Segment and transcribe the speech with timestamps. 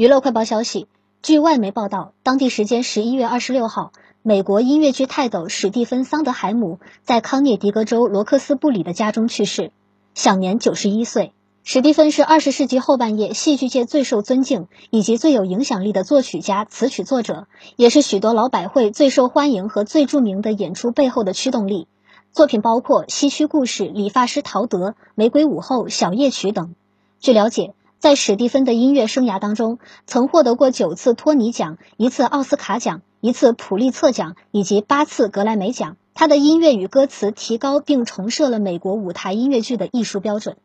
[0.00, 0.86] 娱乐快报消息，
[1.20, 3.92] 据外媒报道，当地时间十一月二十六号，
[4.22, 9.72] 美国音乐剧泰斗史蒂芬·桑德海姆在康涅狄格州罗克斯布里的家中去世，
[10.14, 11.34] 享年九十一岁。
[11.64, 17.46] 史蒂芬是二十世纪后半叶戏剧界最受尊敬以及最有影响力的作曲家、词曲作者，
[17.76, 21.88] 也是许多老百会最受欢迎和最著名的演出背后的驱动力。
[22.32, 24.78] 作品包括《西区故事》《理发师陶德》
[25.14, 26.74] 《玫瑰午后》《小夜曲》等。
[27.20, 27.74] 据了解。
[28.00, 35.98] 在史蒂芬的音乐生涯当中，曾获得过九次托尼奖、一次奥斯卡奖、一次普利策奖以及八次格莱美奖。
[36.14, 40.56] 他的音乐与歌词提高并重设了美国舞台音乐剧的艺术标准。